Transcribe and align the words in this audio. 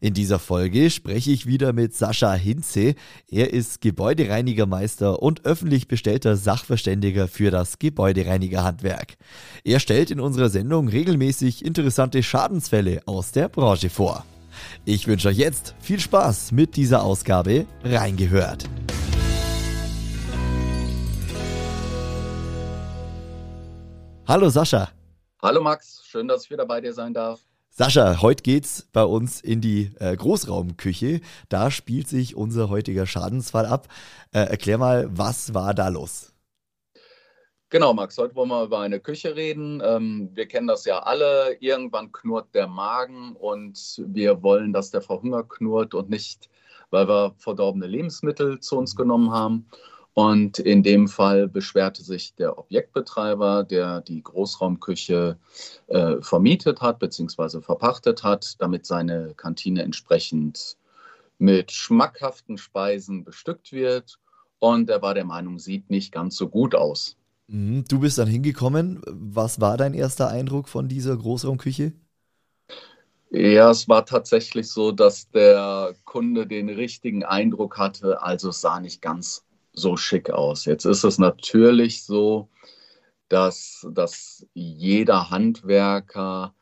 In 0.00 0.14
dieser 0.14 0.38
Folge 0.38 0.90
spreche 0.90 1.30
ich 1.30 1.46
wieder 1.46 1.72
mit 1.72 1.94
Sascha 1.94 2.34
Hinze. 2.34 2.94
Er 3.28 3.52
ist 3.52 3.80
Gebäudereinigermeister 3.80 5.22
und 5.22 5.44
öffentlich 5.44 5.88
bestellter 5.88 6.36
Sachverständiger 6.36 7.28
für 7.28 7.50
das 7.50 7.78
Gebäudereinigerhandwerk. 7.78 9.16
Er 9.64 9.80
stellt 9.80 10.10
in 10.10 10.20
unserer 10.20 10.48
Sendung 10.48 10.88
regelmäßig 10.88 11.64
interessante 11.64 12.22
Schadensfälle 12.22 13.02
aus 13.06 13.32
der 13.32 13.48
Branche 13.48 13.90
vor. 13.90 14.24
Ich 14.84 15.06
wünsche 15.06 15.28
euch 15.28 15.38
jetzt 15.38 15.74
viel 15.80 16.00
Spaß 16.00 16.52
mit 16.52 16.76
dieser 16.76 17.02
Ausgabe 17.02 17.66
reingehört. 17.84 18.68
Hallo 24.26 24.48
Sascha. 24.48 24.90
Hallo 25.40 25.62
Max, 25.62 26.02
schön, 26.04 26.26
dass 26.26 26.44
ich 26.44 26.50
wieder 26.50 26.66
bei 26.66 26.80
dir 26.80 26.92
sein 26.92 27.14
darf. 27.14 27.40
Sascha, 27.78 28.22
heute 28.22 28.42
geht's 28.42 28.88
bei 28.94 29.04
uns 29.04 29.42
in 29.42 29.60
die 29.60 29.90
äh, 30.00 30.16
Großraumküche. 30.16 31.20
Da 31.50 31.70
spielt 31.70 32.08
sich 32.08 32.34
unser 32.34 32.70
heutiger 32.70 33.04
Schadensfall 33.04 33.66
ab. 33.66 33.88
Äh, 34.32 34.38
erklär 34.48 34.78
mal, 34.78 35.10
was 35.10 35.52
war 35.52 35.74
da 35.74 35.88
los? 35.88 36.32
Genau, 37.68 37.92
Max, 37.92 38.16
heute 38.16 38.34
wollen 38.34 38.48
wir 38.48 38.64
über 38.64 38.78
eine 38.78 38.98
Küche 38.98 39.36
reden. 39.36 39.82
Ähm, 39.84 40.30
wir 40.32 40.48
kennen 40.48 40.68
das 40.68 40.86
ja 40.86 41.00
alle. 41.00 41.58
Irgendwann 41.60 42.12
knurrt 42.12 42.54
der 42.54 42.66
Magen 42.66 43.36
und 43.36 44.02
wir 44.06 44.42
wollen, 44.42 44.72
dass 44.72 44.90
der 44.90 45.02
vor 45.02 45.20
Hunger 45.20 45.42
knurrt 45.42 45.92
und 45.92 46.08
nicht, 46.08 46.48
weil 46.88 47.06
wir 47.06 47.34
verdorbene 47.36 47.86
Lebensmittel 47.86 48.58
zu 48.58 48.78
uns 48.78 48.96
genommen 48.96 49.32
haben. 49.32 49.68
Und 50.18 50.58
in 50.58 50.82
dem 50.82 51.08
Fall 51.08 51.46
beschwerte 51.46 52.02
sich 52.02 52.34
der 52.36 52.56
Objektbetreiber, 52.58 53.64
der 53.64 54.00
die 54.00 54.22
Großraumküche 54.22 55.36
äh, 55.88 56.16
vermietet 56.22 56.80
hat 56.80 57.00
bzw. 57.00 57.60
verpachtet 57.60 58.22
hat, 58.22 58.56
damit 58.58 58.86
seine 58.86 59.34
Kantine 59.34 59.82
entsprechend 59.82 60.78
mit 61.36 61.70
schmackhaften 61.70 62.56
Speisen 62.56 63.24
bestückt 63.24 63.72
wird. 63.72 64.18
Und 64.58 64.88
er 64.88 65.02
war 65.02 65.12
der 65.12 65.26
Meinung, 65.26 65.58
sieht 65.58 65.90
nicht 65.90 66.12
ganz 66.12 66.38
so 66.38 66.48
gut 66.48 66.74
aus. 66.74 67.18
Mhm, 67.48 67.84
du 67.86 68.00
bist 68.00 68.16
dann 68.16 68.26
hingekommen. 68.26 69.02
Was 69.06 69.60
war 69.60 69.76
dein 69.76 69.92
erster 69.92 70.28
Eindruck 70.28 70.70
von 70.70 70.88
dieser 70.88 71.14
Großraumküche? 71.14 71.92
Ja, 73.28 73.70
es 73.70 73.86
war 73.86 74.06
tatsächlich 74.06 74.68
so, 74.68 74.92
dass 74.92 75.30
der 75.30 75.94
Kunde 76.06 76.46
den 76.46 76.70
richtigen 76.70 77.22
Eindruck 77.22 77.76
hatte. 77.76 78.22
Also 78.22 78.48
es 78.48 78.62
sah 78.62 78.80
nicht 78.80 79.02
ganz 79.02 79.45
so 79.76 79.96
schick 79.96 80.30
aus. 80.30 80.64
Jetzt 80.64 80.84
ist 80.84 81.04
es 81.04 81.18
natürlich 81.18 82.02
so, 82.02 82.48
dass, 83.28 83.86
dass 83.92 84.46
jeder 84.54 85.30
Handwerker 85.30 86.54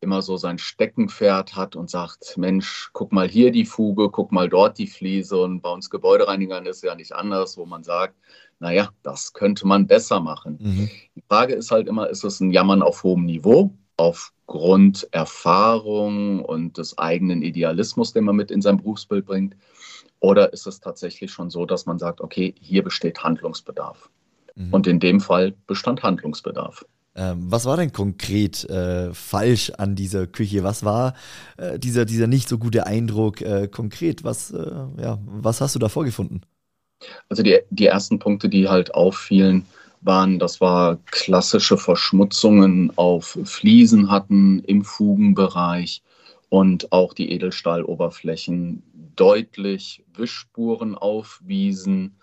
immer 0.00 0.22
so 0.22 0.36
sein 0.38 0.58
Steckenpferd 0.58 1.56
hat 1.56 1.76
und 1.76 1.90
sagt, 1.90 2.38
Mensch, 2.38 2.88
guck 2.94 3.12
mal 3.12 3.28
hier 3.28 3.52
die 3.52 3.66
Fuge, 3.66 4.08
guck 4.08 4.32
mal 4.32 4.48
dort 4.48 4.78
die 4.78 4.86
Fliese. 4.86 5.42
Und 5.42 5.60
bei 5.60 5.70
uns 5.70 5.90
Gebäudereinigern 5.90 6.64
ist 6.64 6.76
es 6.76 6.82
ja 6.82 6.94
nicht 6.94 7.12
anders, 7.12 7.58
wo 7.58 7.66
man 7.66 7.82
sagt, 7.82 8.14
naja, 8.60 8.90
das 9.02 9.32
könnte 9.34 9.66
man 9.66 9.86
besser 9.86 10.20
machen. 10.20 10.58
Mhm. 10.60 10.90
Die 11.14 11.22
Frage 11.28 11.54
ist 11.54 11.70
halt 11.70 11.86
immer, 11.86 12.08
ist 12.08 12.24
es 12.24 12.40
ein 12.40 12.50
Jammern 12.50 12.82
auf 12.82 13.02
hohem 13.02 13.26
Niveau, 13.26 13.74
aufgrund 13.98 15.06
Erfahrung 15.12 16.44
und 16.44 16.78
des 16.78 16.96
eigenen 16.96 17.42
Idealismus, 17.42 18.14
den 18.14 18.24
man 18.24 18.36
mit 18.36 18.50
in 18.50 18.62
sein 18.62 18.78
Berufsbild 18.78 19.26
bringt? 19.26 19.54
Oder 20.20 20.52
ist 20.52 20.66
es 20.66 20.80
tatsächlich 20.80 21.32
schon 21.32 21.50
so, 21.50 21.66
dass 21.66 21.86
man 21.86 21.98
sagt, 21.98 22.20
okay, 22.20 22.54
hier 22.60 22.84
besteht 22.84 23.24
Handlungsbedarf? 23.24 24.10
Mhm. 24.54 24.72
Und 24.72 24.86
in 24.86 25.00
dem 25.00 25.20
Fall 25.20 25.54
bestand 25.66 26.02
Handlungsbedarf. 26.02 26.84
Ähm, 27.16 27.50
was 27.50 27.64
war 27.64 27.76
denn 27.76 27.92
konkret 27.92 28.64
äh, 28.70 29.12
falsch 29.12 29.70
an 29.70 29.96
dieser 29.96 30.26
Küche? 30.26 30.62
Was 30.62 30.84
war 30.84 31.14
äh, 31.56 31.78
dieser, 31.78 32.04
dieser 32.04 32.26
nicht 32.26 32.48
so 32.48 32.58
gute 32.58 32.86
Eindruck 32.86 33.40
äh, 33.40 33.66
konkret? 33.66 34.22
Was, 34.22 34.52
äh, 34.52 34.70
ja, 34.98 35.18
was 35.24 35.60
hast 35.60 35.74
du 35.74 35.78
da 35.78 35.88
vorgefunden? 35.88 36.42
Also 37.28 37.42
die, 37.42 37.58
die 37.70 37.86
ersten 37.86 38.18
Punkte, 38.18 38.48
die 38.48 38.68
halt 38.68 38.94
auffielen, 38.94 39.66
waren, 40.02 40.38
dass 40.38 40.60
wir 40.60 40.98
klassische 41.10 41.76
Verschmutzungen 41.76 42.92
auf 42.96 43.38
Fliesen 43.44 44.10
hatten 44.10 44.60
im 44.60 44.84
Fugenbereich 44.84 46.02
und 46.48 46.90
auch 46.92 47.12
die 47.12 47.30
Edelstahloberflächen 47.32 48.82
deutlich 49.16 50.04
Wischspuren 50.14 50.94
aufwiesen, 50.94 52.16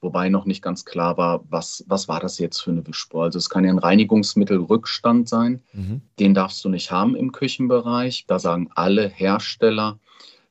wobei 0.00 0.28
noch 0.28 0.44
nicht 0.44 0.62
ganz 0.62 0.84
klar 0.84 1.16
war, 1.16 1.44
was, 1.48 1.84
was 1.88 2.08
war 2.08 2.20
das 2.20 2.38
jetzt 2.38 2.60
für 2.60 2.70
eine 2.70 2.86
Wischspur. 2.86 3.24
Also 3.24 3.38
es 3.38 3.50
kann 3.50 3.64
ja 3.64 3.70
ein 3.70 3.78
Reinigungsmittelrückstand 3.78 5.28
sein, 5.28 5.62
mhm. 5.72 6.02
den 6.18 6.34
darfst 6.34 6.64
du 6.64 6.68
nicht 6.68 6.90
haben 6.90 7.16
im 7.16 7.32
Küchenbereich. 7.32 8.24
Da 8.26 8.38
sagen 8.38 8.70
alle 8.74 9.08
Hersteller, 9.08 9.98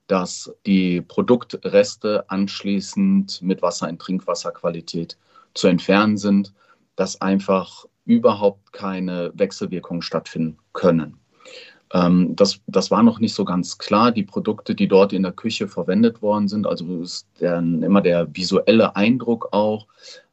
dass 0.07 0.53
die 0.65 1.01
Produktreste 1.01 2.29
anschließend 2.29 3.41
mit 3.41 3.61
Wasser 3.61 3.89
in 3.89 3.99
Trinkwasserqualität 3.99 5.17
zu 5.53 5.67
entfernen 5.67 6.17
sind, 6.17 6.53
dass 6.95 7.21
einfach 7.21 7.85
überhaupt 8.05 8.71
keine 8.71 9.31
Wechselwirkungen 9.35 10.01
stattfinden 10.01 10.57
können. 10.73 11.19
Ähm, 11.93 12.35
das, 12.35 12.59
das 12.67 12.91
war 12.91 13.03
noch 13.03 13.19
nicht 13.19 13.33
so 13.33 13.45
ganz 13.45 13.77
klar. 13.77 14.11
Die 14.11 14.23
Produkte, 14.23 14.75
die 14.75 14.87
dort 14.87 15.13
in 15.13 15.23
der 15.23 15.31
Küche 15.31 15.67
verwendet 15.67 16.21
worden 16.21 16.47
sind, 16.47 16.67
also 16.67 17.01
ist 17.01 17.27
dann 17.39 17.83
immer 17.83 18.01
der 18.01 18.27
visuelle 18.35 18.95
Eindruck 18.95 19.49
auch. 19.51 19.87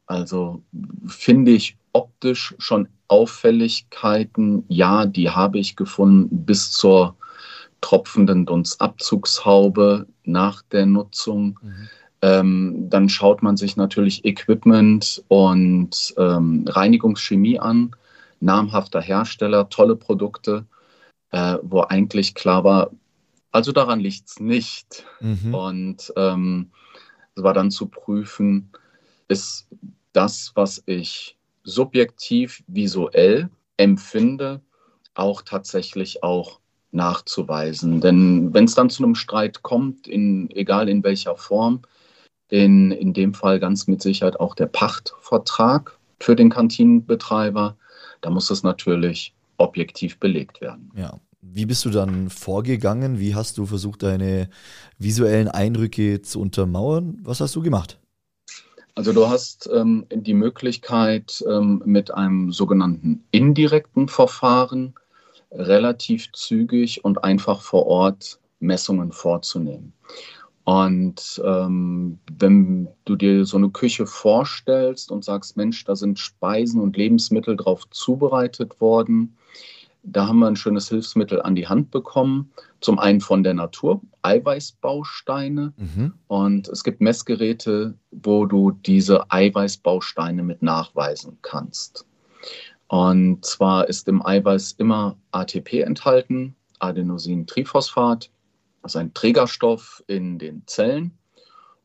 Also 0.05 0.61
finde 1.07 1.51
ich 1.51 1.77
optisch 1.93 2.55
schon 2.59 2.87
Auffälligkeiten. 3.07 4.65
Ja, 4.67 5.05
die 5.05 5.29
habe 5.29 5.59
ich 5.59 5.75
gefunden 5.75 6.45
bis 6.45 6.71
zur 6.71 7.15
tropfenden 7.81 8.45
Dunstabzugshaube 8.45 10.07
nach 10.23 10.61
der 10.63 10.85
Nutzung. 10.85 11.59
Mhm. 11.61 11.89
Ähm, 12.21 12.89
dann 12.89 13.09
schaut 13.09 13.43
man 13.43 13.57
sich 13.57 13.77
natürlich 13.77 14.25
Equipment 14.25 15.23
und 15.27 16.13
ähm, 16.17 16.65
Reinigungschemie 16.67 17.59
an. 17.59 17.95
Namhafter 18.39 19.01
Hersteller, 19.01 19.69
tolle 19.69 19.95
Produkte 19.95 20.65
äh, 21.31 21.57
wo 21.61 21.81
eigentlich 21.81 22.35
klar 22.35 22.63
war, 22.63 22.91
also 23.51 23.71
daran 23.71 23.99
liegt 23.99 24.27
es 24.27 24.39
nicht. 24.39 25.05
Mhm. 25.21 25.53
Und 25.53 26.13
ähm, 26.17 26.71
es 27.35 27.43
war 27.43 27.53
dann 27.53 27.71
zu 27.71 27.87
prüfen, 27.87 28.69
ist 29.27 29.67
das, 30.13 30.51
was 30.55 30.83
ich 30.85 31.37
subjektiv 31.63 32.63
visuell 32.67 33.49
empfinde, 33.77 34.61
auch 35.13 35.41
tatsächlich 35.41 36.23
auch 36.23 36.59
nachzuweisen. 36.91 38.01
Denn 38.01 38.53
wenn 38.53 38.65
es 38.65 38.75
dann 38.75 38.89
zu 38.89 39.03
einem 39.03 39.15
Streit 39.15 39.63
kommt, 39.63 40.07
in, 40.07 40.49
egal 40.51 40.89
in 40.89 41.03
welcher 41.03 41.35
Form, 41.35 41.81
in, 42.49 42.91
in 42.91 43.13
dem 43.13 43.33
Fall 43.33 43.59
ganz 43.59 43.87
mit 43.87 44.01
Sicherheit 44.01 44.39
auch 44.39 44.55
der 44.55 44.67
Pachtvertrag 44.67 45.97
für 46.19 46.35
den 46.35 46.49
Kantinenbetreiber, 46.49 47.75
da 48.21 48.29
muss 48.29 48.49
es 48.49 48.63
natürlich 48.63 49.34
objektiv 49.57 50.19
belegt 50.19 50.61
werden. 50.61 50.91
Ja. 50.95 51.19
Wie 51.41 51.67
bist 51.67 51.85
du 51.85 51.91
dann 51.91 52.31
vorgegangen? 52.31 53.19
Wie 53.19 53.35
hast 53.35 53.59
du 53.59 53.67
versucht, 53.67 54.01
deine 54.01 54.49
visuellen 54.97 55.47
Eindrücke 55.47 56.21
zu 56.23 56.41
untermauern? 56.41 57.19
Was 57.21 57.39
hast 57.39 57.55
du 57.55 57.61
gemacht? 57.61 57.99
Also 58.95 59.13
du 59.13 59.27
hast 59.27 59.69
ähm, 59.71 60.05
die 60.09 60.33
Möglichkeit, 60.33 61.43
ähm, 61.47 61.83
mit 61.85 62.11
einem 62.11 62.51
sogenannten 62.51 63.23
indirekten 63.31 64.07
Verfahren 64.07 64.95
relativ 65.51 66.31
zügig 66.31 67.03
und 67.03 67.23
einfach 67.23 67.61
vor 67.61 67.85
Ort 67.85 68.39
Messungen 68.59 69.11
vorzunehmen. 69.11 69.93
Und 70.65 71.41
ähm, 71.45 72.17
wenn 72.39 72.87
du 73.05 73.15
dir 73.15 73.45
so 73.45 73.57
eine 73.57 73.69
Küche 73.69 74.07
vorstellst 74.07 75.11
und 75.11 75.23
sagst, 75.23 75.57
Mensch, 75.57 75.83
da 75.85 75.95
sind 75.95 76.19
Speisen 76.19 76.81
und 76.81 76.97
Lebensmittel 76.97 77.55
drauf 77.55 77.87
zubereitet 77.91 78.81
worden, 78.81 79.37
da 80.01 80.27
haben 80.27 80.39
wir 80.39 80.47
ein 80.47 80.55
schönes 80.55 80.89
Hilfsmittel 80.89 81.41
an 81.41 81.55
die 81.55 81.67
Hand 81.67 81.91
bekommen. 81.91 82.51
Zum 82.81 82.99
einen 82.99 83.21
von 83.21 83.43
der 83.43 83.53
Natur, 83.53 84.01
Eiweißbausteine. 84.23 85.73
Mhm. 85.77 86.13
Und 86.27 86.67
es 86.67 86.83
gibt 86.83 87.01
Messgeräte, 87.01 87.95
wo 88.11 88.45
du 88.45 88.71
diese 88.71 89.31
Eiweißbausteine 89.31 90.43
mit 90.43 90.61
nachweisen 90.61 91.37
kannst. 91.41 92.05
Und 92.87 93.45
zwar 93.45 93.87
ist 93.87 94.07
im 94.07 94.23
Eiweiß 94.25 94.73
immer 94.73 95.17
ATP 95.31 95.81
enthalten, 95.81 96.55
Adenosintriphosphat, 96.79 98.29
also 98.85 98.99
ein 98.99 99.15
Trägerstoff 99.15 100.03
in 100.05 100.37
den 100.37 100.61
Zellen. 100.67 101.17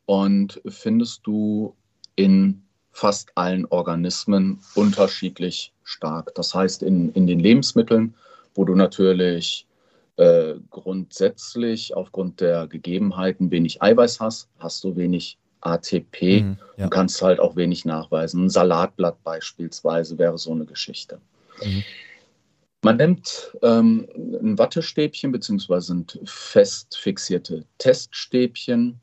Und 0.05 0.61
findest 0.67 1.25
du 1.25 1.75
in 2.15 2.61
fast 2.91 3.31
allen 3.35 3.65
Organismen 3.65 4.59
unterschiedlich 4.75 5.73
stark. 5.83 6.35
Das 6.35 6.53
heißt, 6.53 6.83
in, 6.83 7.11
in 7.13 7.25
den 7.25 7.39
Lebensmitteln, 7.39 8.13
wo 8.53 8.65
du 8.65 8.75
natürlich 8.75 9.65
äh, 10.17 10.53
grundsätzlich 10.69 11.95
aufgrund 11.95 12.39
der 12.39 12.67
Gegebenheiten 12.67 13.49
wenig 13.49 13.81
Eiweiß 13.81 14.19
hast, 14.19 14.49
hast 14.59 14.83
du 14.83 14.95
wenig 14.95 15.39
ATP 15.61 16.43
mhm, 16.43 16.57
ja. 16.77 16.83
und 16.83 16.91
kannst 16.91 17.19
halt 17.23 17.39
auch 17.39 17.55
wenig 17.55 17.83
nachweisen. 17.83 18.45
Ein 18.45 18.49
Salatblatt 18.51 19.23
beispielsweise 19.23 20.19
wäre 20.19 20.37
so 20.37 20.51
eine 20.51 20.65
Geschichte. 20.65 21.19
Mhm. 21.63 21.83
Man 22.83 22.97
nimmt 22.97 23.55
ähm, 23.61 24.07
ein 24.15 24.57
Wattestäbchen 24.57 25.31
beziehungsweise 25.31 25.87
sind 25.87 26.19
fest 26.25 26.97
fixierte 26.97 27.65
Teststäbchen, 27.77 28.99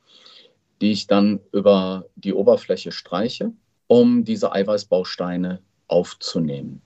die 0.80 0.90
ich 0.90 1.06
dann 1.06 1.40
über 1.52 2.06
die 2.16 2.34
Oberfläche 2.34 2.90
streiche, 2.90 3.52
um 3.86 4.25
diese 4.25 4.52
Eiweißbausteine 4.52 5.60
aufzunehmen. 5.86 6.82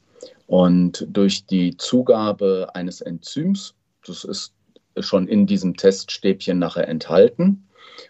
Und 0.46 1.06
durch 1.08 1.46
die 1.46 1.76
Zugabe 1.78 2.68
eines 2.74 3.00
Enzyms, 3.00 3.74
das 4.06 4.24
ist 4.24 4.52
schon 5.00 5.28
in 5.28 5.46
diesem 5.46 5.76
Teststäbchen 5.76 6.58
nachher 6.58 6.88
enthalten, 6.88 7.66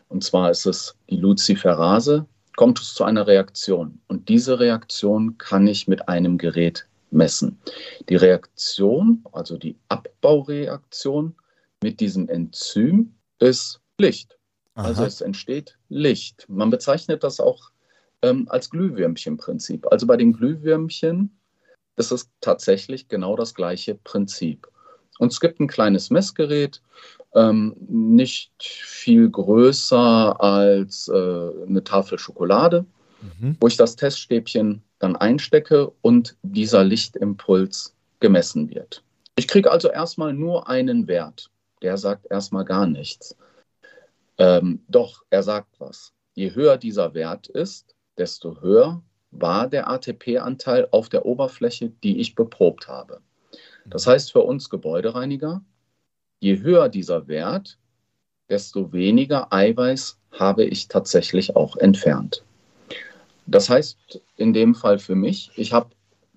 und 0.08 0.24
zwar 0.24 0.50
ist 0.50 0.66
es 0.66 0.96
die 1.08 1.16
Luciferase, 1.16 2.26
kommt 2.56 2.80
es 2.80 2.94
zu 2.94 3.04
einer 3.04 3.26
Reaktion. 3.26 4.00
Und 4.08 4.28
diese 4.28 4.58
Reaktion 4.58 5.38
kann 5.38 5.66
ich 5.66 5.88
mit 5.88 6.08
einem 6.08 6.38
Gerät 6.38 6.86
messen. 7.12 7.60
Die 8.08 8.16
Reaktion, 8.16 9.24
also 9.32 9.56
die 9.56 9.76
Abbaureaktion 9.88 11.34
mit 11.82 12.00
diesem 12.00 12.28
Enzym 12.28 13.14
ist 13.38 13.80
Licht. 13.98 14.38
Aha. 14.74 14.88
Also 14.88 15.04
es 15.04 15.20
entsteht 15.20 15.78
Licht. 15.88 16.46
Man 16.48 16.70
bezeichnet 16.70 17.22
das 17.22 17.40
auch 17.40 17.70
ähm, 18.22 18.46
als 18.48 18.70
Glühwürmchenprinzip. 18.70 19.86
Also 19.90 20.06
bei 20.06 20.16
den 20.16 20.32
Glühwürmchen 20.32 21.36
ist 21.96 22.12
es 22.12 22.30
tatsächlich 22.40 23.08
genau 23.08 23.36
das 23.36 23.54
gleiche 23.54 23.94
Prinzip. 23.96 24.68
Und 25.18 25.32
es 25.32 25.40
gibt 25.40 25.60
ein 25.60 25.68
kleines 25.68 26.10
Messgerät, 26.10 26.80
ähm, 27.34 27.76
nicht 27.86 28.52
viel 28.62 29.28
größer 29.28 30.40
als 30.40 31.08
äh, 31.08 31.12
eine 31.66 31.84
Tafel 31.84 32.18
Schokolade, 32.18 32.86
mhm. 33.22 33.56
wo 33.60 33.66
ich 33.66 33.76
das 33.76 33.96
Teststäbchen 33.96 34.82
dann 34.98 35.16
einstecke 35.16 35.90
und 36.02 36.36
dieser 36.42 36.84
Lichtimpuls 36.84 37.94
gemessen 38.20 38.70
wird. 38.70 39.02
Ich 39.36 39.48
kriege 39.48 39.70
also 39.70 39.90
erstmal 39.90 40.32
nur 40.32 40.68
einen 40.68 41.08
Wert. 41.08 41.50
Der 41.82 41.96
sagt 41.96 42.30
erstmal 42.30 42.64
gar 42.64 42.86
nichts. 42.86 43.36
Ähm, 44.38 44.82
doch, 44.88 45.24
er 45.30 45.42
sagt 45.42 45.80
was. 45.80 46.12
Je 46.34 46.54
höher 46.54 46.78
dieser 46.78 47.14
Wert 47.14 47.48
ist, 47.48 47.94
desto 48.16 48.60
höher 48.60 49.02
war 49.30 49.68
der 49.68 49.88
ATP-Anteil 49.88 50.88
auf 50.90 51.08
der 51.08 51.26
Oberfläche, 51.26 51.90
die 52.02 52.20
ich 52.20 52.34
beprobt 52.34 52.88
habe. 52.88 53.20
Das 53.86 54.06
heißt 54.06 54.32
für 54.32 54.40
uns 54.40 54.70
Gebäudereiniger, 54.70 55.62
je 56.40 56.60
höher 56.60 56.88
dieser 56.88 57.26
Wert, 57.26 57.78
desto 58.48 58.92
weniger 58.92 59.52
Eiweiß 59.52 60.18
habe 60.32 60.64
ich 60.64 60.88
tatsächlich 60.88 61.56
auch 61.56 61.76
entfernt. 61.76 62.44
Das 63.46 63.68
heißt 63.68 64.20
in 64.36 64.52
dem 64.52 64.74
Fall 64.74 64.98
für 64.98 65.14
mich, 65.14 65.50
ich 65.56 65.72
habe 65.72 65.90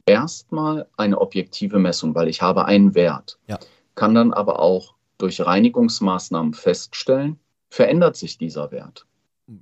erstmal 0.06 0.88
eine 0.98 1.20
objektive 1.20 1.80
Messung, 1.80 2.16
weil 2.16 2.28
ich 2.28 2.42
habe 2.42 2.66
einen 2.66 2.96
Wert, 2.96 3.38
ja. 3.48 3.60
kann 3.96 4.16
dann 4.16 4.34
aber 4.34 4.60
auch 4.60 4.96
durch 5.18 5.46
Reinigungsmaßnahmen 5.46 6.54
feststellen, 6.54 7.40
verändert 7.70 8.16
sich 8.16 8.38
dieser 8.38 8.72
Wert. 8.72 9.06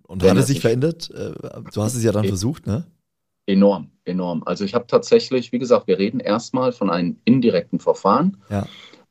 Und 0.03 0.23
hat 0.23 0.37
es 0.37 0.47
sich 0.47 0.61
verändert? 0.61 1.09
Äh, 1.11 1.33
du 1.73 1.81
hast 1.81 1.95
es 1.95 2.03
ja 2.03 2.11
dann 2.11 2.23
e 2.23 2.29
versucht, 2.29 2.65
ne? 2.65 2.85
Enorm, 3.45 3.91
enorm. 4.05 4.43
Also 4.45 4.63
ich 4.63 4.73
habe 4.73 4.87
tatsächlich, 4.87 5.51
wie 5.51 5.59
gesagt, 5.59 5.87
wir 5.87 5.99
reden 5.99 6.21
erstmal 6.21 6.71
von 6.71 6.89
einem 6.89 7.17
indirekten 7.25 7.79
Verfahren, 7.79 8.37
ja. 8.49 8.65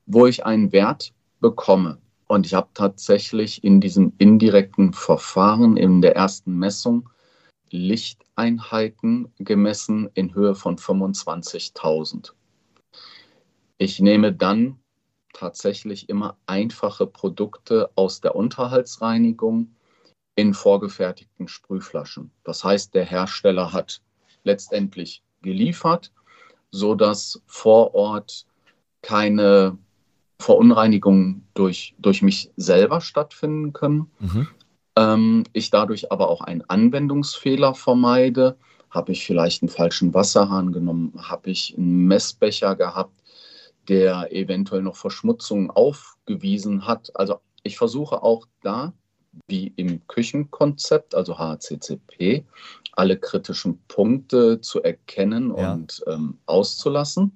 wo 0.06 0.26
ich 0.26 0.46
einen 0.46 0.72
Wert 0.72 1.12
bekomme. 1.40 1.98
Und 2.28 2.46
ich 2.46 2.54
habe 2.54 2.68
tatsächlich 2.72 3.62
in 3.62 3.82
diesem 3.82 4.14
indirekten 4.16 4.94
Verfahren 4.94 5.76
in 5.76 6.00
der 6.00 6.16
ersten 6.16 6.58
Messung 6.58 7.10
Lichteinheiten 7.72 9.32
gemessen 9.38 10.10
in 10.14 10.34
Höhe 10.34 10.54
von 10.54 10.76
25.000. 10.76 12.32
Ich 13.78 14.00
nehme 14.00 14.32
dann 14.32 14.78
tatsächlich 15.32 16.08
immer 16.08 16.36
einfache 16.46 17.06
Produkte 17.06 17.90
aus 17.94 18.20
der 18.20 18.36
Unterhaltsreinigung 18.36 19.74
in 20.36 20.54
vorgefertigten 20.54 21.48
Sprühflaschen. 21.48 22.30
Das 22.44 22.64
heißt, 22.64 22.94
der 22.94 23.04
Hersteller 23.04 23.72
hat 23.72 24.02
letztendlich 24.44 25.22
geliefert, 25.42 26.12
sodass 26.70 27.42
vor 27.46 27.94
Ort 27.94 28.46
keine 29.02 29.78
Verunreinigungen 30.38 31.46
durch, 31.54 31.94
durch 31.98 32.22
mich 32.22 32.50
selber 32.56 33.00
stattfinden 33.00 33.72
können. 33.72 34.10
Mhm. 34.20 34.48
Ähm, 34.96 35.44
ich 35.52 35.70
dadurch 35.70 36.12
aber 36.12 36.28
auch 36.28 36.40
einen 36.40 36.62
Anwendungsfehler 36.62 37.74
vermeide. 37.74 38.56
Habe 38.90 39.12
ich 39.12 39.24
vielleicht 39.24 39.62
einen 39.62 39.70
falschen 39.70 40.12
Wasserhahn 40.12 40.72
genommen? 40.72 41.14
Habe 41.16 41.50
ich 41.50 41.74
einen 41.76 42.06
Messbecher 42.06 42.76
gehabt, 42.76 43.22
der 43.88 44.32
eventuell 44.32 44.82
noch 44.82 44.96
Verschmutzungen 44.96 45.70
aufgewiesen 45.70 46.86
hat? 46.86 47.10
Also 47.14 47.40
ich 47.62 47.78
versuche 47.78 48.22
auch 48.22 48.46
da, 48.62 48.92
wie 49.48 49.72
im 49.76 50.06
Küchenkonzept, 50.08 51.14
also 51.14 51.38
HACCP, 51.38 52.44
alle 52.92 53.16
kritischen 53.16 53.80
Punkte 53.88 54.60
zu 54.60 54.82
erkennen 54.82 55.54
ja. 55.56 55.72
und 55.72 56.04
ähm, 56.06 56.38
auszulassen. 56.44 57.32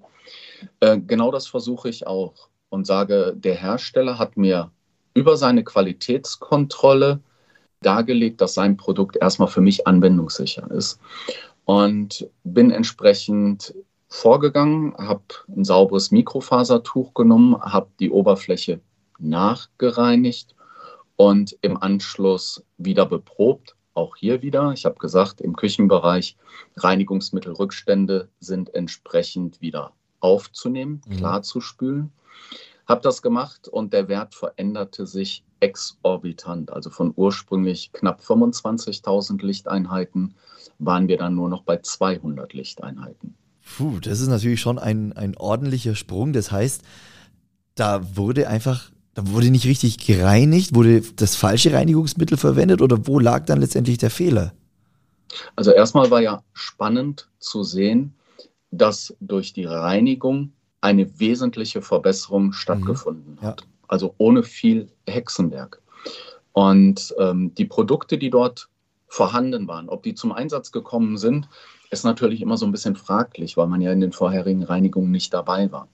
Äh, 0.80 0.98
genau 0.98 1.30
das 1.30 1.46
versuche 1.46 1.88
ich 1.88 2.06
auch 2.06 2.48
und 2.68 2.86
sage, 2.86 3.34
der 3.34 3.54
Hersteller 3.54 4.18
hat 4.18 4.36
mir 4.36 4.70
über 5.14 5.38
seine 5.38 5.64
Qualitätskontrolle 5.64 7.20
dargelegt, 7.80 8.40
dass 8.40 8.54
sein 8.54 8.76
Produkt 8.76 9.16
erstmal 9.16 9.48
für 9.48 9.60
mich 9.60 9.86
anwendungssicher 9.86 10.70
ist. 10.70 11.00
Und 11.64 12.28
bin 12.44 12.70
entsprechend 12.70 13.74
vorgegangen, 14.08 14.94
habe 14.98 15.22
ein 15.48 15.64
sauberes 15.64 16.10
Mikrofasertuch 16.10 17.14
genommen, 17.14 17.60
habe 17.60 17.88
die 17.98 18.10
Oberfläche 18.10 18.80
nachgereinigt 19.18 20.54
und 21.16 21.56
im 21.62 21.76
Anschluss 21.76 22.62
wieder 22.78 23.06
beprobt 23.06 23.76
auch 23.96 24.14
hier 24.16 24.42
wieder, 24.42 24.72
ich 24.72 24.84
habe 24.84 24.96
gesagt, 24.96 25.40
im 25.40 25.56
Küchenbereich 25.56 26.36
Reinigungsmittelrückstände 26.76 28.28
sind 28.40 28.74
entsprechend 28.74 29.62
wieder 29.62 29.92
aufzunehmen, 30.20 31.00
mhm. 31.06 31.16
klar 31.16 31.42
zu 31.42 31.62
spülen. 31.62 32.12
Habe 32.86 33.00
das 33.00 33.22
gemacht 33.22 33.68
und 33.68 33.94
der 33.94 34.08
Wert 34.08 34.34
veränderte 34.34 35.06
sich 35.06 35.44
exorbitant. 35.60 36.72
Also 36.72 36.90
von 36.90 37.12
ursprünglich 37.16 37.92
knapp 37.92 38.20
25.000 38.20 39.44
Lichteinheiten 39.44 40.34
waren 40.78 41.08
wir 41.08 41.16
dann 41.16 41.34
nur 41.34 41.48
noch 41.48 41.62
bei 41.62 41.78
200 41.78 42.52
Lichteinheiten. 42.52 43.34
Puh, 43.76 43.98
das 44.00 44.20
ist 44.20 44.28
natürlich 44.28 44.60
schon 44.60 44.78
ein, 44.78 45.12
ein 45.14 45.36
ordentlicher 45.36 45.94
Sprung. 45.94 46.32
Das 46.32 46.52
heißt, 46.52 46.82
da 47.74 48.16
wurde 48.16 48.48
einfach 48.48 48.90
da 49.16 49.26
wurde 49.28 49.50
nicht 49.50 49.64
richtig 49.64 49.96
gereinigt, 49.96 50.74
wurde 50.74 51.00
das 51.00 51.36
falsche 51.36 51.72
Reinigungsmittel 51.72 52.36
verwendet 52.36 52.82
oder 52.82 53.06
wo 53.06 53.18
lag 53.18 53.46
dann 53.46 53.60
letztendlich 53.60 53.96
der 53.96 54.10
Fehler? 54.10 54.52
Also 55.56 55.70
erstmal 55.70 56.10
war 56.10 56.20
ja 56.20 56.42
spannend 56.52 57.26
zu 57.38 57.62
sehen, 57.62 58.12
dass 58.70 59.16
durch 59.20 59.54
die 59.54 59.64
Reinigung 59.64 60.52
eine 60.82 61.18
wesentliche 61.18 61.80
Verbesserung 61.80 62.52
stattgefunden 62.52 63.36
mhm. 63.36 63.38
ja. 63.40 63.48
hat. 63.48 63.66
Also 63.88 64.14
ohne 64.18 64.42
viel 64.42 64.88
Hexenwerk. 65.06 65.80
Und 66.52 67.14
ähm, 67.18 67.54
die 67.54 67.64
Produkte, 67.64 68.18
die 68.18 68.30
dort 68.30 68.68
vorhanden 69.08 69.68
waren, 69.68 69.88
ob 69.88 70.02
die 70.02 70.14
zum 70.14 70.32
Einsatz 70.32 70.72
gekommen 70.72 71.16
sind, 71.18 71.48
ist 71.90 72.04
natürlich 72.04 72.40
immer 72.40 72.56
so 72.56 72.66
ein 72.66 72.72
bisschen 72.72 72.96
fraglich, 72.96 73.56
weil 73.56 73.66
man 73.66 73.80
ja 73.80 73.92
in 73.92 74.00
den 74.00 74.12
vorherigen 74.12 74.64
Reinigungen 74.64 75.10
nicht 75.10 75.32
dabei 75.32 75.70
war. 75.70 75.88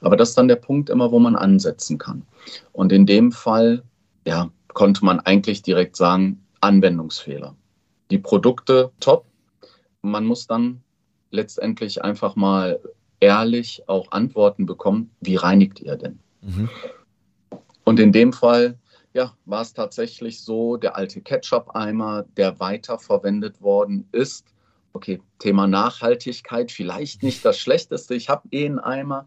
Aber 0.00 0.16
das 0.16 0.30
ist 0.30 0.38
dann 0.38 0.48
der 0.48 0.56
Punkt 0.56 0.90
immer, 0.90 1.10
wo 1.10 1.18
man 1.18 1.36
ansetzen 1.36 1.98
kann. 1.98 2.22
Und 2.72 2.92
in 2.92 3.06
dem 3.06 3.32
Fall, 3.32 3.82
ja, 4.26 4.50
konnte 4.74 5.04
man 5.04 5.20
eigentlich 5.20 5.62
direkt 5.62 5.96
sagen, 5.96 6.44
Anwendungsfehler. 6.60 7.54
Die 8.10 8.18
Produkte 8.18 8.90
top. 9.00 9.24
Man 10.02 10.24
muss 10.24 10.46
dann 10.46 10.82
letztendlich 11.30 12.02
einfach 12.02 12.36
mal 12.36 12.80
ehrlich 13.20 13.82
auch 13.86 14.12
Antworten 14.12 14.66
bekommen, 14.66 15.10
wie 15.20 15.36
reinigt 15.36 15.80
ihr 15.80 15.96
denn? 15.96 16.18
Mhm. 16.42 16.68
Und 17.88 17.98
in 18.00 18.12
dem 18.12 18.34
Fall, 18.34 18.78
ja, 19.14 19.34
war 19.46 19.62
es 19.62 19.72
tatsächlich 19.72 20.42
so, 20.42 20.76
der 20.76 20.94
alte 20.94 21.22
Ketchup-Eimer, 21.22 22.26
der 22.36 22.60
weiterverwendet 22.60 23.62
worden 23.62 24.06
ist, 24.12 24.44
okay, 24.92 25.22
Thema 25.38 25.66
Nachhaltigkeit, 25.66 26.70
vielleicht 26.70 27.22
nicht 27.22 27.44
das 27.44 27.58
Schlechteste. 27.58 28.14
Ich 28.14 28.28
habe 28.28 28.46
eh 28.50 28.66
einen 28.66 28.78
Eimer, 28.78 29.26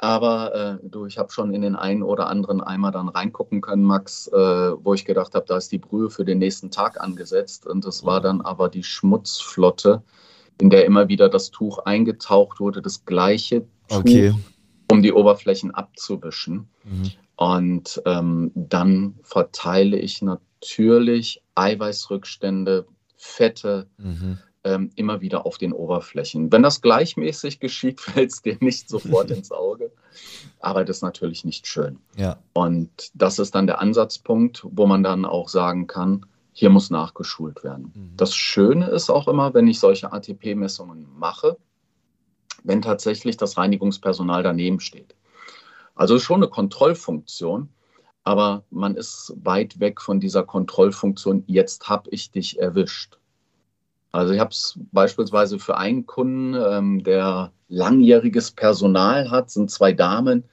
Aber 0.00 0.54
äh, 0.54 0.88
du, 0.88 1.06
ich 1.06 1.18
habe 1.18 1.32
schon 1.32 1.52
in 1.52 1.62
den 1.62 1.74
einen 1.74 2.04
oder 2.04 2.28
anderen 2.28 2.60
Eimer 2.60 2.92
dann 2.92 3.08
reingucken 3.08 3.60
können, 3.60 3.82
Max, 3.82 4.28
äh, 4.28 4.36
wo 4.36 4.94
ich 4.94 5.04
gedacht 5.04 5.34
habe, 5.34 5.44
da 5.46 5.56
ist 5.56 5.72
die 5.72 5.78
Brühe 5.78 6.08
für 6.08 6.24
den 6.24 6.38
nächsten 6.38 6.70
Tag 6.70 7.00
angesetzt. 7.00 7.66
Und 7.66 7.84
es 7.84 8.04
war 8.04 8.20
dann 8.20 8.40
aber 8.40 8.68
die 8.68 8.84
Schmutzflotte, 8.84 10.02
in 10.60 10.70
der 10.70 10.84
immer 10.84 11.08
wieder 11.08 11.28
das 11.28 11.50
Tuch 11.50 11.78
eingetaucht 11.80 12.60
wurde, 12.60 12.80
das 12.80 13.04
gleiche 13.04 13.62
Tuch, 13.88 13.98
okay. 13.98 14.34
um 14.90 15.02
die 15.02 15.12
Oberflächen 15.12 15.74
abzuwischen. 15.74 16.68
Mhm. 16.84 17.10
Und 17.38 18.02
ähm, 18.04 18.50
dann 18.54 19.14
verteile 19.22 19.98
ich 19.98 20.22
natürlich 20.22 21.42
Eiweißrückstände, 21.54 22.86
Fette, 23.16 23.86
mhm 23.96 24.38
ähm, 24.64 24.90
immer 24.96 25.20
wieder 25.20 25.46
auf 25.46 25.58
den 25.58 25.72
Oberflächen. 25.72 26.52
Wenn 26.52 26.62
das 26.62 26.80
gleichmäßig 26.80 27.60
geschieht, 27.60 28.00
fällt 28.00 28.30
es 28.30 28.42
dir 28.42 28.56
nicht 28.60 28.88
sofort 28.88 29.30
ins 29.30 29.50
Auge. 29.50 29.90
Aber 30.60 30.84
das 30.84 30.98
ist 30.98 31.02
natürlich 31.02 31.44
nicht 31.44 31.66
schön. 31.66 31.98
Ja. 32.16 32.38
Und 32.52 32.90
das 33.14 33.38
ist 33.38 33.54
dann 33.54 33.66
der 33.66 33.80
Ansatzpunkt, 33.80 34.66
wo 34.70 34.86
man 34.86 35.02
dann 35.02 35.24
auch 35.24 35.48
sagen 35.48 35.86
kann, 35.86 36.26
hier 36.52 36.70
muss 36.70 36.90
nachgeschult 36.90 37.62
werden. 37.62 37.92
Mhm. 37.94 38.16
Das 38.16 38.34
Schöne 38.34 38.88
ist 38.88 39.10
auch 39.10 39.28
immer, 39.28 39.54
wenn 39.54 39.68
ich 39.68 39.78
solche 39.78 40.12
ATP-Messungen 40.12 41.06
mache, 41.16 41.56
wenn 42.64 42.82
tatsächlich 42.82 43.36
das 43.36 43.56
Reinigungspersonal 43.56 44.42
daneben 44.42 44.80
steht. 44.80 45.14
Also 45.98 46.20
schon 46.20 46.36
eine 46.36 46.48
Kontrollfunktion, 46.48 47.68
aber 48.22 48.62
man 48.70 48.94
ist 48.94 49.34
weit 49.42 49.80
weg 49.80 50.00
von 50.00 50.20
dieser 50.20 50.44
Kontrollfunktion, 50.44 51.42
jetzt 51.48 51.88
habe 51.88 52.08
ich 52.10 52.30
dich 52.30 52.60
erwischt. 52.60 53.18
Also 54.12 54.32
ich 54.32 54.38
habe 54.38 54.50
es 54.50 54.78
beispielsweise 54.92 55.58
für 55.58 55.76
einen 55.76 56.06
Kunden, 56.06 56.54
ähm, 56.54 57.02
der 57.02 57.50
langjähriges 57.66 58.52
Personal 58.52 59.32
hat, 59.32 59.50
sind 59.50 59.72
zwei 59.72 59.92
Damen. 59.92 60.44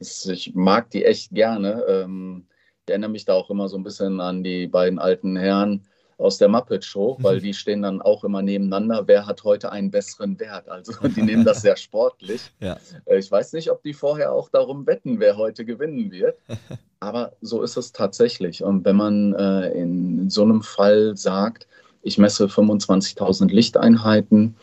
Ich 0.00 0.52
mag 0.54 0.90
die 0.90 1.06
echt 1.06 1.30
gerne. 1.30 1.82
Ähm, 1.88 2.44
ich 2.84 2.90
erinnere 2.90 3.10
mich 3.10 3.24
da 3.24 3.32
auch 3.32 3.48
immer 3.48 3.68
so 3.68 3.78
ein 3.78 3.82
bisschen 3.82 4.20
an 4.20 4.44
die 4.44 4.66
beiden 4.66 4.98
alten 4.98 5.34
Herren 5.34 5.86
aus 6.20 6.38
der 6.38 6.48
Muppet 6.48 6.84
Show, 6.84 7.16
weil 7.20 7.36
mhm. 7.36 7.42
die 7.42 7.54
stehen 7.54 7.82
dann 7.82 8.02
auch 8.02 8.24
immer 8.24 8.42
nebeneinander. 8.42 9.04
Wer 9.06 9.26
hat 9.26 9.42
heute 9.44 9.72
einen 9.72 9.90
besseren 9.90 10.38
Wert? 10.38 10.68
Also 10.68 10.92
die 11.08 11.22
nehmen 11.22 11.44
das 11.44 11.62
sehr 11.62 11.76
sportlich. 11.76 12.42
Ja. 12.60 12.76
Äh, 13.06 13.18
ich 13.18 13.30
weiß 13.30 13.54
nicht, 13.54 13.70
ob 13.70 13.82
die 13.82 13.94
vorher 13.94 14.32
auch 14.32 14.50
darum 14.50 14.86
wetten, 14.86 15.18
wer 15.18 15.36
heute 15.36 15.64
gewinnen 15.64 16.10
wird. 16.10 16.36
Aber 17.00 17.32
so 17.40 17.62
ist 17.62 17.76
es 17.76 17.92
tatsächlich. 17.92 18.62
Und 18.62 18.84
wenn 18.84 18.96
man 18.96 19.32
äh, 19.32 19.70
in 19.70 20.28
so 20.28 20.42
einem 20.42 20.62
Fall 20.62 21.16
sagt, 21.16 21.66
ich 22.02 22.18
messe 22.18 22.46
25.000 22.46 23.50
Lichteinheiten, 23.50 24.56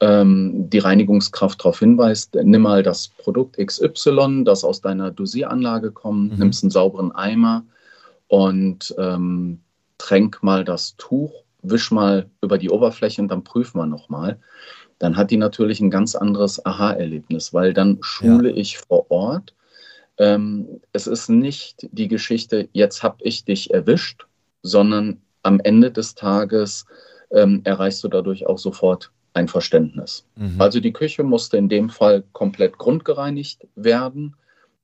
ähm, 0.00 0.70
die 0.70 0.78
Reinigungskraft 0.78 1.60
darauf 1.60 1.78
hinweist, 1.80 2.34
nimm 2.42 2.62
mal 2.62 2.82
das 2.82 3.08
Produkt 3.08 3.58
XY, 3.58 4.44
das 4.44 4.64
aus 4.64 4.80
deiner 4.80 5.10
Dosieranlage 5.10 5.90
kommt, 5.90 6.32
mhm. 6.32 6.38
nimmst 6.38 6.64
einen 6.64 6.70
sauberen 6.70 7.12
Eimer 7.12 7.64
und 8.28 8.94
ähm, 8.98 9.60
tränk 9.98 10.42
mal 10.42 10.64
das 10.64 10.96
Tuch, 10.96 11.44
wisch 11.62 11.90
mal 11.90 12.28
über 12.42 12.58
die 12.58 12.70
Oberfläche 12.70 13.22
und 13.22 13.28
dann 13.28 13.44
prüfen 13.44 13.78
wir 13.78 13.86
nochmal. 13.86 14.38
Dann 14.98 15.16
hat 15.16 15.30
die 15.30 15.36
natürlich 15.36 15.80
ein 15.80 15.90
ganz 15.90 16.14
anderes 16.14 16.64
Aha-Erlebnis, 16.64 17.52
weil 17.52 17.72
dann 17.72 17.98
schule 18.00 18.50
ja. 18.50 18.56
ich 18.56 18.78
vor 18.78 19.10
Ort. 19.10 19.54
Ähm, 20.18 20.80
es 20.92 21.06
ist 21.06 21.28
nicht 21.28 21.88
die 21.90 22.08
Geschichte, 22.08 22.68
jetzt 22.72 23.02
habe 23.02 23.16
ich 23.20 23.44
dich 23.44 23.74
erwischt, 23.74 24.26
sondern 24.62 25.20
am 25.42 25.60
Ende 25.60 25.90
des 25.90 26.14
Tages 26.14 26.86
ähm, 27.30 27.62
erreichst 27.64 28.04
du 28.04 28.08
dadurch 28.08 28.46
auch 28.46 28.58
sofort 28.58 29.10
ein 29.34 29.48
Verständnis. 29.48 30.24
Mhm. 30.36 30.60
Also 30.60 30.80
die 30.80 30.92
Küche 30.92 31.24
musste 31.24 31.56
in 31.56 31.68
dem 31.68 31.90
Fall 31.90 32.22
komplett 32.32 32.78
grundgereinigt 32.78 33.66
werden 33.74 34.36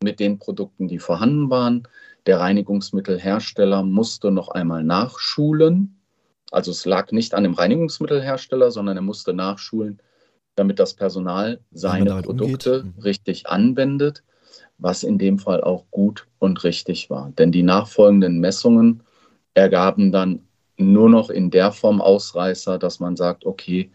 mit 0.02 0.18
den 0.18 0.38
Produkten, 0.38 0.88
die 0.88 0.98
vorhanden 0.98 1.50
waren. 1.50 1.86
Der 2.30 2.38
Reinigungsmittelhersteller 2.38 3.82
musste 3.82 4.30
noch 4.30 4.50
einmal 4.50 4.84
nachschulen. 4.84 6.00
Also 6.52 6.70
es 6.70 6.86
lag 6.86 7.10
nicht 7.10 7.34
an 7.34 7.42
dem 7.42 7.54
Reinigungsmittelhersteller, 7.54 8.70
sondern 8.70 8.96
er 8.96 9.02
musste 9.02 9.34
nachschulen, 9.34 10.00
damit 10.54 10.78
das 10.78 10.94
Personal 10.94 11.58
seine 11.72 12.22
Produkte 12.22 12.84
mhm. 12.84 13.02
richtig 13.02 13.48
anwendet, 13.48 14.22
was 14.78 15.02
in 15.02 15.18
dem 15.18 15.40
Fall 15.40 15.60
auch 15.64 15.86
gut 15.90 16.28
und 16.38 16.62
richtig 16.62 17.10
war. 17.10 17.32
Denn 17.36 17.50
die 17.50 17.64
nachfolgenden 17.64 18.38
Messungen 18.38 19.02
ergaben 19.54 20.12
dann 20.12 20.44
nur 20.76 21.10
noch 21.10 21.30
in 21.30 21.50
der 21.50 21.72
Form 21.72 22.00
Ausreißer, 22.00 22.78
dass 22.78 23.00
man 23.00 23.16
sagt, 23.16 23.44
okay, 23.44 23.90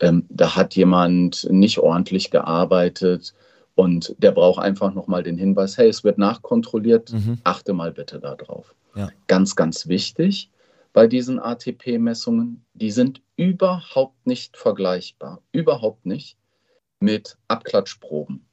ähm, 0.00 0.26
da 0.28 0.56
hat 0.56 0.76
jemand 0.76 1.48
nicht 1.50 1.78
ordentlich 1.78 2.30
gearbeitet 2.30 3.32
und 3.78 4.16
der 4.18 4.32
braucht 4.32 4.60
einfach 4.60 4.92
nochmal 4.92 5.22
den 5.22 5.38
Hinweis, 5.38 5.78
hey, 5.78 5.88
es 5.88 6.02
wird 6.02 6.18
nachkontrolliert, 6.18 7.12
mhm. 7.12 7.38
achte 7.44 7.72
mal 7.72 7.92
bitte 7.92 8.18
darauf. 8.18 8.74
Ja. 8.96 9.08
Ganz, 9.28 9.54
ganz 9.54 9.86
wichtig 9.86 10.50
bei 10.92 11.06
diesen 11.06 11.38
ATP-Messungen, 11.38 12.64
die 12.74 12.90
sind 12.90 13.22
überhaupt 13.36 14.26
nicht 14.26 14.56
vergleichbar, 14.56 15.42
überhaupt 15.52 16.06
nicht 16.06 16.36
mit 16.98 17.38
Abklatschproben. 17.46 18.44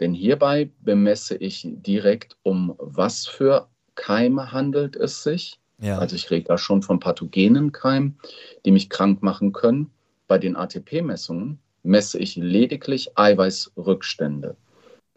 Denn 0.00 0.12
hierbei 0.12 0.68
bemesse 0.80 1.36
ich 1.36 1.64
direkt, 1.70 2.36
um 2.42 2.74
was 2.78 3.24
für 3.28 3.68
Keime 3.94 4.50
handelt 4.50 4.96
es 4.96 5.22
sich 5.22 5.60
ja. 5.78 5.98
Also 5.98 6.16
ich 6.16 6.30
rede 6.30 6.46
da 6.46 6.56
schon 6.56 6.82
von 6.82 7.00
pathogenen 7.00 7.70
Keimen, 7.70 8.18
die 8.64 8.70
mich 8.70 8.88
krank 8.88 9.22
machen 9.22 9.52
können. 9.52 9.90
Bei 10.26 10.38
den 10.38 10.56
ATP-Messungen 10.56 11.60
messe 11.86 12.18
ich 12.18 12.36
lediglich 12.36 13.16
Eiweißrückstände. 13.16 14.56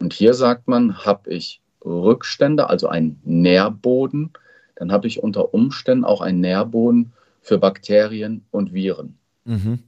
Und 0.00 0.14
hier 0.14 0.34
sagt 0.34 0.68
man, 0.68 1.04
habe 1.04 1.30
ich 1.30 1.60
Rückstände, 1.84 2.68
also 2.68 2.88
einen 2.88 3.20
Nährboden, 3.24 4.32
dann 4.76 4.92
habe 4.92 5.06
ich 5.08 5.22
unter 5.22 5.52
Umständen 5.52 6.04
auch 6.04 6.20
einen 6.20 6.40
Nährboden 6.40 7.12
für 7.42 7.58
Bakterien 7.58 8.44
und 8.50 8.72
Viren. 8.72 9.18
Mhm. 9.44 9.80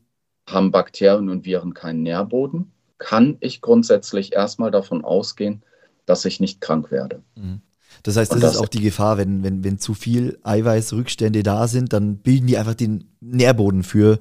Haben 0.48 0.70
Bakterien 0.70 1.28
und 1.28 1.44
Viren 1.44 1.72
keinen 1.72 2.02
Nährboden, 2.02 2.72
kann 2.98 3.36
ich 3.40 3.60
grundsätzlich 3.60 4.32
erstmal 4.32 4.70
davon 4.70 5.04
ausgehen, 5.04 5.62
dass 6.04 6.24
ich 6.24 6.40
nicht 6.40 6.60
krank 6.60 6.90
werde. 6.90 7.22
Mhm. 7.36 7.60
Das 8.02 8.16
heißt, 8.16 8.32
das, 8.32 8.40
das, 8.40 8.54
ist 8.54 8.60
auch 8.60 8.68
die 8.68 8.82
Gefahr, 8.82 9.18
wenn, 9.18 9.44
wenn, 9.44 9.62
wenn 9.62 9.78
zu 9.78 9.94
viel 9.94 10.38
Eiweißrückstände 10.42 11.42
da 11.42 11.68
sind, 11.68 11.92
dann 11.92 12.16
bilden 12.16 12.46
die 12.46 12.58
einfach 12.58 12.74
den 12.74 13.04
Nährboden 13.20 13.82
für 13.84 14.18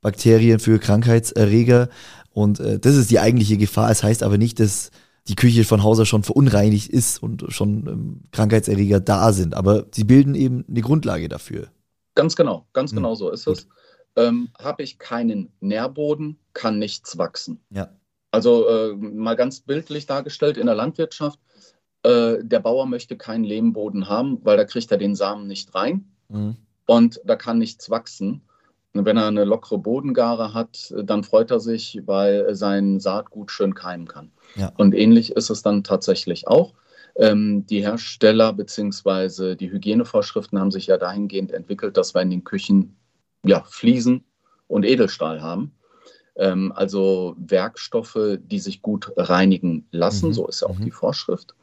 Bakterien, 0.00 0.60
für 0.60 0.78
Krankheitserreger. 0.78 1.88
Und 2.32 2.60
äh, 2.60 2.78
das 2.78 2.96
ist 2.96 3.10
die 3.10 3.18
eigentliche 3.18 3.56
Gefahr. 3.56 3.90
Es 3.90 3.98
das 3.98 4.04
heißt 4.04 4.22
aber 4.22 4.38
nicht, 4.38 4.60
dass 4.60 4.90
die 5.28 5.34
Küche 5.34 5.64
von 5.64 5.82
Hauser 5.82 6.06
schon 6.06 6.22
verunreinigt 6.22 6.88
ist 6.88 7.22
und 7.22 7.44
schon 7.48 7.86
ähm, 7.86 8.20
Krankheitserreger 8.32 9.00
da 9.00 9.32
sind. 9.32 9.54
Aber 9.54 9.86
sie 9.92 10.04
bilden 10.04 10.34
eben 10.34 10.64
eine 10.68 10.80
Grundlage 10.80 11.28
dafür. 11.28 11.68
Ganz 12.14 12.36
genau, 12.36 12.66
ganz 12.72 12.90
hm. 12.90 12.96
genau 12.96 13.14
so 13.14 13.30
ist 13.30 13.46
es. 13.46 13.68
Ähm, 14.16 14.50
Habe 14.58 14.82
ich 14.82 14.98
keinen 14.98 15.52
Nährboden, 15.60 16.38
kann 16.52 16.78
nichts 16.78 17.16
wachsen. 17.18 17.60
Ja. 17.70 17.90
Also 18.32 18.68
äh, 18.68 18.94
mal 18.94 19.36
ganz 19.36 19.60
bildlich 19.60 20.06
dargestellt 20.06 20.56
in 20.56 20.66
der 20.66 20.74
Landwirtschaft 20.74 21.38
äh, 22.02 22.38
der 22.42 22.60
Bauer 22.60 22.86
möchte 22.86 23.16
keinen 23.16 23.44
Lehmboden 23.44 24.08
haben, 24.08 24.44
weil 24.44 24.56
da 24.56 24.64
kriegt 24.64 24.90
er 24.90 24.98
den 24.98 25.14
Samen 25.14 25.46
nicht 25.46 25.74
rein 25.74 26.06
mhm. 26.28 26.56
und 26.86 27.20
da 27.24 27.36
kann 27.36 27.58
nichts 27.58 27.90
wachsen. 27.90 28.42
Wenn 28.92 29.16
er 29.16 29.26
eine 29.26 29.44
lockere 29.44 29.78
Bodengare 29.78 30.52
hat, 30.52 30.92
dann 31.04 31.22
freut 31.22 31.50
er 31.50 31.60
sich, 31.60 32.02
weil 32.06 32.54
sein 32.54 32.98
Saatgut 32.98 33.52
schön 33.52 33.74
keimen 33.74 34.08
kann. 34.08 34.32
Ja. 34.56 34.72
Und 34.76 34.94
ähnlich 34.94 35.32
ist 35.32 35.50
es 35.50 35.62
dann 35.62 35.84
tatsächlich 35.84 36.48
auch. 36.48 36.74
Ähm, 37.16 37.66
die 37.66 37.82
Hersteller 37.82 38.52
bzw. 38.52 39.54
die 39.54 39.70
Hygienevorschriften 39.70 40.58
haben 40.58 40.70
sich 40.70 40.86
ja 40.86 40.96
dahingehend 40.96 41.52
entwickelt, 41.52 41.96
dass 41.96 42.14
wir 42.14 42.22
in 42.22 42.30
den 42.30 42.44
Küchen 42.44 42.96
ja, 43.44 43.62
Fliesen 43.68 44.24
und 44.66 44.84
Edelstahl 44.84 45.40
haben. 45.40 45.72
Ähm, 46.36 46.72
also 46.74 47.36
Werkstoffe, 47.38 48.38
die 48.42 48.58
sich 48.58 48.82
gut 48.82 49.12
reinigen 49.16 49.86
lassen, 49.90 50.28
mhm. 50.28 50.32
so 50.32 50.48
ist 50.48 50.62
ja 50.62 50.68
auch 50.68 50.78
mhm. 50.78 50.84
die 50.84 50.90
Vorschrift. 50.90 51.54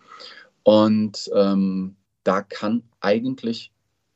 Und 0.63 1.29
ähm, 1.33 1.95
da 2.23 2.41
kann 2.41 2.83
eigentlich 2.99 3.71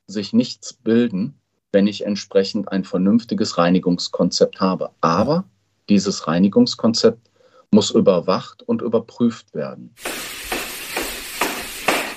sich 0.06 0.32
nichts 0.32 0.74
bilden, 0.74 1.38
wenn 1.72 1.86
ich 1.86 2.04
entsprechend 2.04 2.70
ein 2.70 2.84
vernünftiges 2.84 3.58
Reinigungskonzept 3.58 4.60
habe. 4.60 4.90
Aber 5.00 5.44
dieses 5.88 6.28
Reinigungskonzept 6.28 7.30
muss 7.70 7.90
überwacht 7.90 8.62
und 8.62 8.82
überprüft 8.82 9.54
werden. 9.54 9.94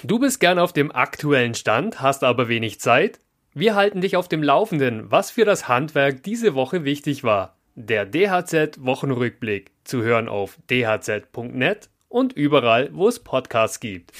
Du 0.03 0.19
bist 0.19 0.39
gern 0.39 0.59
auf 0.59 0.73
dem 0.73 0.91
aktuellen 0.91 1.55
Stand, 1.55 2.01
hast 2.01 2.23
aber 2.23 2.47
wenig 2.47 2.79
Zeit? 2.79 3.19
Wir 3.53 3.73
halten 3.73 4.01
dich 4.01 4.17
auf 4.17 4.27
dem 4.27 4.43
Laufenden, 4.43 5.09
was 5.09 5.31
für 5.31 5.45
das 5.45 5.67
Handwerk 5.69 6.21
diese 6.23 6.53
Woche 6.53 6.83
wichtig 6.83 7.23
war. 7.23 7.55
Der 7.75 8.05
DHZ 8.05 8.83
Wochenrückblick 8.83 9.71
zu 9.83 10.03
hören 10.03 10.27
auf 10.27 10.57
dhz.net 10.69 11.89
und 12.09 12.33
überall, 12.33 12.89
wo 12.93 13.07
es 13.07 13.19
Podcasts 13.19 13.79
gibt. 13.79 14.11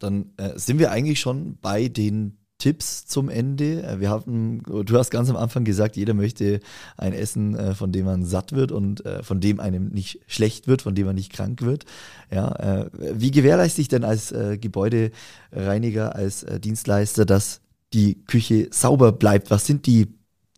Dann 0.00 0.32
äh, 0.36 0.58
sind 0.58 0.78
wir 0.78 0.90
eigentlich 0.90 1.20
schon 1.20 1.56
bei 1.62 1.88
den 1.88 2.36
Tipps 2.64 3.04
zum 3.04 3.28
Ende. 3.28 3.82
Äh, 3.82 4.00
wir 4.00 4.08
haben, 4.08 4.62
du 4.62 4.96
hast 4.96 5.10
ganz 5.10 5.28
am 5.28 5.36
Anfang 5.36 5.64
gesagt, 5.64 5.96
jeder 5.96 6.14
möchte 6.14 6.60
ein 6.96 7.12
Essen, 7.12 7.54
äh, 7.54 7.74
von 7.74 7.92
dem 7.92 8.06
man 8.06 8.24
satt 8.24 8.52
wird 8.52 8.72
und 8.72 9.04
äh, 9.04 9.22
von 9.22 9.38
dem 9.38 9.60
einem 9.60 9.88
nicht 9.88 10.20
schlecht 10.26 10.66
wird, 10.66 10.80
von 10.80 10.94
dem 10.94 11.04
man 11.04 11.14
nicht 11.14 11.30
krank 11.30 11.60
wird. 11.60 11.84
Ja, 12.32 12.88
wie 12.98 13.30
gewährleiste 13.30 13.80
ich 13.80 13.88
denn 13.88 14.02
als 14.02 14.34
Gebäudereiniger, 14.60 16.16
als 16.16 16.44
Dienstleister, 16.58 17.24
dass 17.24 17.60
die 17.92 18.16
Küche 18.26 18.68
sauber 18.72 19.12
bleibt? 19.12 19.50
Was 19.50 19.66
sind 19.66 19.86
die 19.86 20.08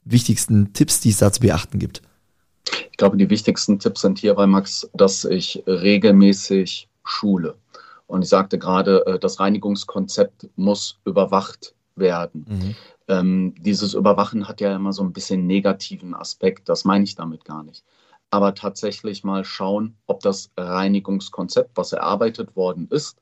wichtigsten 0.04 0.72
Tipps, 0.72 1.00
die 1.00 1.10
es 1.10 1.18
da 1.18 1.32
zu 1.32 1.40
beachten 1.40 1.78
gibt? 1.78 2.02
Ich 2.90 2.96
glaube, 2.96 3.18
die 3.18 3.28
wichtigsten 3.28 3.78
Tipps 3.78 4.00
sind 4.00 4.18
hierbei, 4.20 4.46
Max, 4.46 4.88
dass 4.94 5.24
ich 5.24 5.62
regelmäßig 5.66 6.88
schule. 7.04 7.56
Und 8.06 8.22
ich 8.22 8.28
sagte 8.28 8.58
gerade, 8.58 9.18
das 9.20 9.38
Reinigungskonzept 9.40 10.48
muss 10.56 10.98
überwacht 11.04 11.74
werden. 11.96 12.46
Mhm. 12.48 12.74
Ähm, 13.08 13.54
dieses 13.58 13.94
Überwachen 13.94 14.48
hat 14.48 14.60
ja 14.60 14.74
immer 14.74 14.92
so 14.92 15.02
ein 15.02 15.12
bisschen 15.12 15.46
negativen 15.46 16.14
Aspekt, 16.14 16.68
das 16.68 16.84
meine 16.84 17.04
ich 17.04 17.14
damit 17.14 17.44
gar 17.44 17.62
nicht. 17.62 17.84
Aber 18.30 18.54
tatsächlich 18.54 19.24
mal 19.24 19.44
schauen, 19.44 19.96
ob 20.06 20.20
das 20.20 20.50
Reinigungskonzept, 20.56 21.70
was 21.76 21.92
erarbeitet 21.92 22.56
worden 22.56 22.88
ist, 22.90 23.18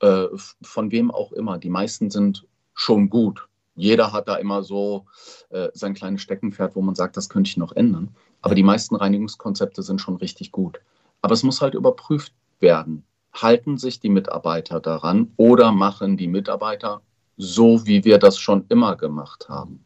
äh, 0.00 0.26
von 0.62 0.90
wem 0.90 1.10
auch 1.10 1.32
immer, 1.32 1.58
die 1.58 1.70
meisten 1.70 2.10
sind 2.10 2.46
schon 2.74 3.10
gut. 3.10 3.48
Jeder 3.74 4.12
hat 4.12 4.28
da 4.28 4.36
immer 4.36 4.62
so 4.62 5.06
äh, 5.50 5.68
sein 5.72 5.94
kleines 5.94 6.22
Steckenpferd, 6.22 6.74
wo 6.74 6.82
man 6.82 6.94
sagt, 6.94 7.16
das 7.16 7.28
könnte 7.28 7.48
ich 7.48 7.56
noch 7.56 7.72
ändern. 7.72 8.14
Aber 8.42 8.54
die 8.54 8.62
meisten 8.62 8.96
Reinigungskonzepte 8.96 9.82
sind 9.82 10.00
schon 10.00 10.16
richtig 10.16 10.52
gut. 10.52 10.80
Aber 11.22 11.34
es 11.34 11.42
muss 11.42 11.60
halt 11.60 11.74
überprüft 11.74 12.32
werden. 12.60 13.04
Halten 13.32 13.76
sich 13.78 14.00
die 14.00 14.08
Mitarbeiter 14.08 14.80
daran 14.80 15.32
oder 15.36 15.70
machen 15.72 16.16
die 16.16 16.28
Mitarbeiter 16.28 17.02
so, 17.38 17.86
wie 17.86 18.04
wir 18.04 18.18
das 18.18 18.38
schon 18.38 18.66
immer 18.68 18.96
gemacht 18.96 19.48
haben. 19.48 19.84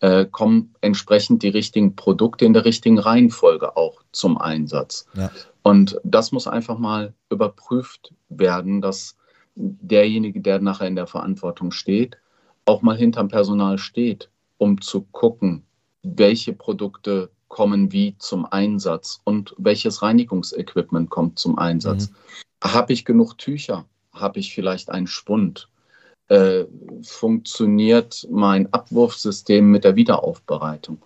Äh, 0.00 0.26
kommen 0.26 0.74
entsprechend 0.80 1.42
die 1.42 1.48
richtigen 1.48 1.96
Produkte 1.96 2.44
in 2.44 2.52
der 2.52 2.64
richtigen 2.64 2.98
Reihenfolge 2.98 3.76
auch 3.76 4.02
zum 4.12 4.38
Einsatz. 4.38 5.06
Ja. 5.14 5.30
Und 5.62 6.00
das 6.04 6.32
muss 6.32 6.46
einfach 6.46 6.78
mal 6.78 7.12
überprüft 7.30 8.14
werden, 8.28 8.80
dass 8.80 9.16
derjenige, 9.56 10.40
der 10.40 10.60
nachher 10.60 10.88
in 10.88 10.96
der 10.96 11.06
Verantwortung 11.06 11.70
steht, 11.70 12.18
auch 12.66 12.82
mal 12.82 12.96
hinterm 12.96 13.28
Personal 13.28 13.78
steht, 13.78 14.30
um 14.58 14.80
zu 14.80 15.02
gucken, 15.12 15.64
welche 16.02 16.52
Produkte 16.52 17.30
kommen 17.48 17.92
wie 17.92 18.16
zum 18.18 18.46
Einsatz 18.46 19.20
und 19.24 19.54
welches 19.58 20.02
Reinigungsequipment 20.02 21.10
kommt 21.10 21.38
zum 21.38 21.58
Einsatz. 21.58 22.10
Mhm. 22.10 22.14
Habe 22.64 22.92
ich 22.92 23.04
genug 23.04 23.38
Tücher? 23.38 23.86
Habe 24.12 24.38
ich 24.38 24.54
vielleicht 24.54 24.90
einen 24.90 25.06
Spund? 25.06 25.68
Äh, 26.28 26.64
funktioniert 27.02 28.26
mein 28.30 28.72
Abwurfsystem 28.72 29.70
mit 29.70 29.84
der 29.84 29.96
Wiederaufbereitung. 29.96 31.02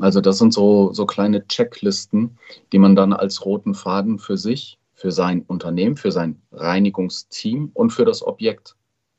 Also 0.00 0.20
das 0.20 0.38
sind 0.38 0.52
so, 0.52 0.92
so 0.92 1.06
kleine 1.06 1.46
Checklisten, 1.46 2.38
die 2.72 2.78
man 2.78 2.96
dann 2.96 3.12
als 3.12 3.44
roten 3.44 3.74
Faden 3.74 4.18
für 4.18 4.36
sich, 4.36 4.78
für 4.94 5.12
sein 5.12 5.42
Unternehmen, 5.42 5.96
für 5.96 6.10
sein 6.10 6.42
Reinigungsteam 6.52 7.70
und 7.74 7.90
für 7.90 8.04
das 8.04 8.22
Objekt 8.22 8.76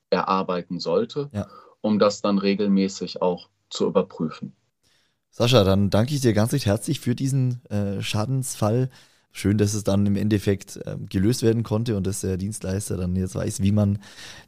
erarbeiten 0.10 0.80
sollte, 0.80 1.30
ja. 1.34 1.48
um 1.82 2.00
das 2.00 2.22
dann 2.22 2.40
regelmäßig 2.40 3.22
auch 3.22 3.50
zu 3.70 3.86
überprüfen. 3.88 4.54
Sascha, 5.30 5.64
dann 5.64 5.90
danke 5.90 6.16
ich 6.16 6.22
dir 6.22 6.34
ganz 6.34 6.52
recht 6.54 6.66
herzlich 6.66 7.00
für 7.00 7.14
diesen 7.14 7.64
äh, 7.70 8.02
Schadensfall 8.02 8.90
schön, 9.40 9.58
dass 9.58 9.74
es 9.74 9.84
dann 9.84 10.06
im 10.06 10.16
Endeffekt 10.16 10.78
äh, 10.78 10.96
gelöst 11.10 11.44
werden 11.44 11.64
konnte 11.64 11.96
und 11.96 12.08
dass 12.08 12.22
der 12.22 12.38
Dienstleister 12.38 12.98
dann 12.98 13.16
jetzt 13.16 13.36
weiß, 13.36 13.62
wie 13.62 13.72
man 13.72 14.00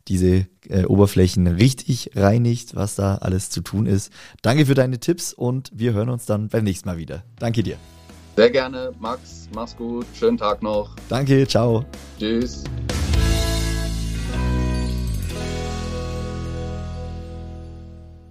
diese 0.08 0.48
äh, 0.68 0.86
Oberflächen 0.86 1.48
richtig 1.48 2.12
reinigt, 2.16 2.76
was 2.76 2.96
da 2.96 3.16
alles 3.16 3.50
zu 3.50 3.62
tun 3.62 3.86
ist. 3.86 4.12
Danke 4.42 4.66
für 4.66 4.76
deine 4.76 5.00
Tipps 5.00 5.34
und 5.34 5.72
wir 5.74 5.94
hören 5.94 6.10
uns 6.10 6.26
dann 6.26 6.50
beim 6.50 6.64
nächsten 6.64 6.90
Mal 6.90 6.98
wieder. 6.98 7.24
Danke 7.40 7.64
dir. 7.64 7.78
Sehr 8.36 8.50
gerne, 8.50 8.92
Max. 9.00 9.50
Mach's 9.54 9.76
gut. 9.76 10.06
Schönen 10.14 10.38
Tag 10.38 10.64
noch. 10.64 10.96
Danke, 11.10 11.46
ciao. 11.48 11.86
Tschüss. 12.18 12.64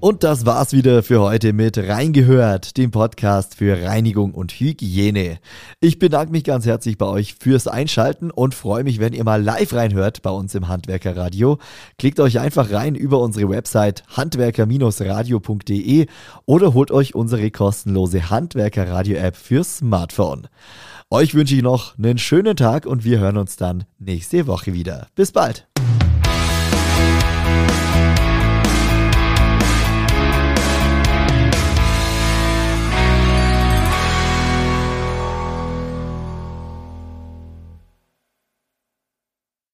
Und 0.00 0.22
das 0.22 0.46
war's 0.46 0.72
wieder 0.72 1.02
für 1.02 1.20
heute 1.20 1.52
mit 1.52 1.76
Reingehört, 1.76 2.76
dem 2.76 2.92
Podcast 2.92 3.56
für 3.56 3.82
Reinigung 3.82 4.32
und 4.32 4.52
Hygiene. 4.52 5.38
Ich 5.80 5.98
bedanke 5.98 6.30
mich 6.30 6.44
ganz 6.44 6.66
herzlich 6.66 6.98
bei 6.98 7.06
euch 7.06 7.34
fürs 7.34 7.66
Einschalten 7.66 8.30
und 8.30 8.54
freue 8.54 8.84
mich, 8.84 9.00
wenn 9.00 9.12
ihr 9.12 9.24
mal 9.24 9.42
live 9.42 9.72
reinhört 9.72 10.22
bei 10.22 10.30
uns 10.30 10.54
im 10.54 10.68
Handwerkerradio. 10.68 11.58
Klickt 11.98 12.20
euch 12.20 12.38
einfach 12.38 12.70
rein 12.70 12.94
über 12.94 13.18
unsere 13.18 13.50
Website 13.50 14.04
handwerker-radio.de 14.16 16.06
oder 16.46 16.74
holt 16.74 16.92
euch 16.92 17.16
unsere 17.16 17.50
kostenlose 17.50 18.30
Handwerkerradio-App 18.30 19.34
fürs 19.34 19.78
Smartphone. 19.78 20.46
Euch 21.10 21.34
wünsche 21.34 21.56
ich 21.56 21.62
noch 21.62 21.98
einen 21.98 22.18
schönen 22.18 22.54
Tag 22.54 22.86
und 22.86 23.02
wir 23.02 23.18
hören 23.18 23.36
uns 23.36 23.56
dann 23.56 23.82
nächste 23.98 24.46
Woche 24.46 24.72
wieder. 24.74 25.08
Bis 25.16 25.32
bald. 25.32 25.66